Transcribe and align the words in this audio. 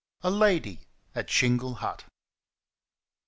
A 0.23 0.31
Lady 0.31 0.79
at 1.13 1.29
Shingle 1.29 1.75
Hut. 1.75 2.05